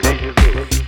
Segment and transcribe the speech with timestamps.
[0.00, 0.81] Deja vu.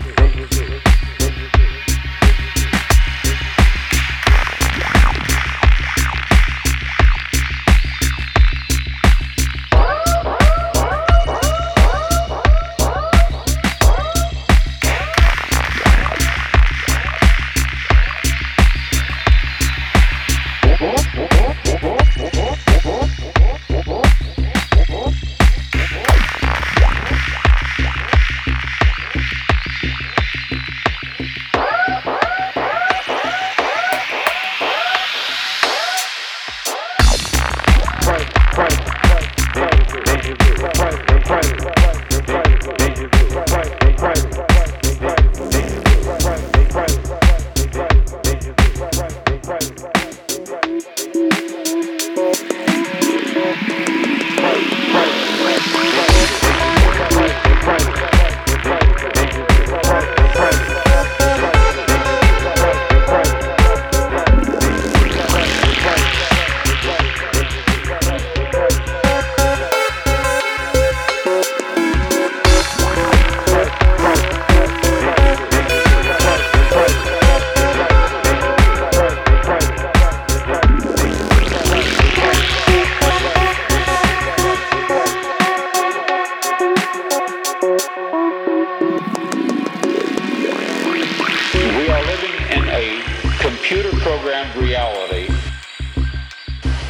[94.56, 95.32] reality,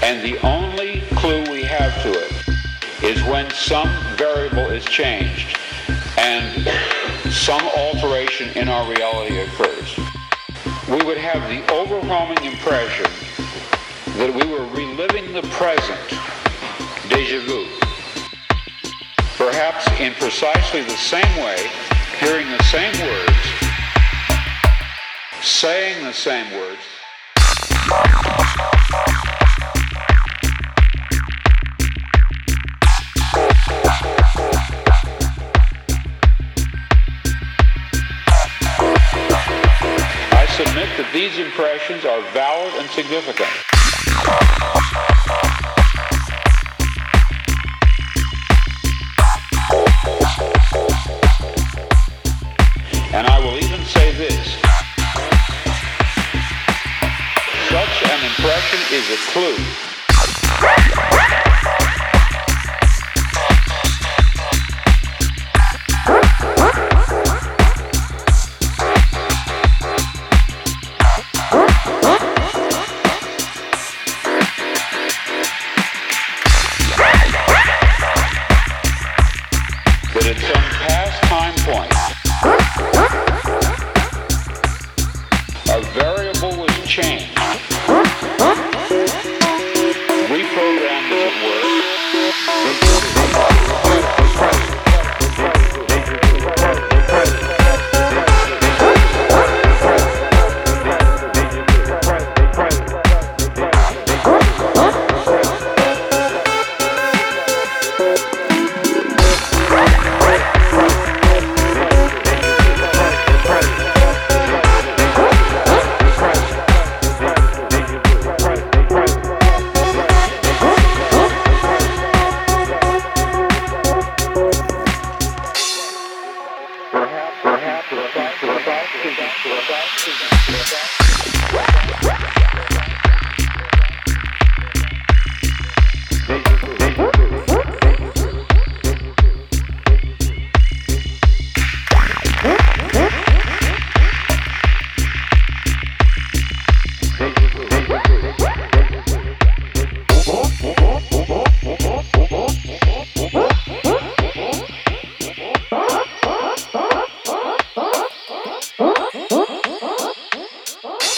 [0.03, 2.35] and the only clue we have to it
[3.03, 5.59] is when some variable is changed
[6.19, 6.69] and
[7.31, 9.97] some alteration in our reality occurs.
[10.89, 13.11] We would have the overwhelming impression
[14.17, 16.09] that we were reliving the present,
[17.09, 17.67] deja vu.
[19.37, 21.69] Perhaps in precisely the same way,
[22.21, 23.45] hearing the same words,
[25.43, 26.81] saying the same words,
[40.37, 43.51] I submit that these impressions are valid and significant.
[58.73, 61.14] Is a clue.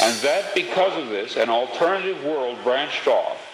[0.06, 3.45] And that because of this, an alternative world branched off